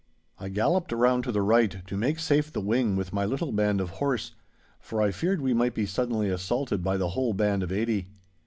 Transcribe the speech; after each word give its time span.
I 0.39 0.49
galloped 0.49 0.91
round 0.91 1.23
to 1.25 1.31
the 1.31 1.43
right, 1.43 1.85
to 1.85 1.95
make 1.95 2.17
safe 2.17 2.51
the 2.51 2.59
wing 2.59 2.95
with 2.95 3.13
my 3.13 3.23
little 3.23 3.51
band 3.51 3.79
of 3.79 3.91
horse, 3.91 4.31
for 4.79 4.99
I 4.99 5.11
feared 5.11 5.41
we 5.41 5.53
might 5.53 5.75
be 5.75 5.85
suddenly 5.85 6.27
assaulted 6.29 6.83
by 6.83 6.97
the 6.97 7.09
whole 7.09 7.33
band 7.33 7.61
of 7.61 7.71
eighty. 7.71 8.07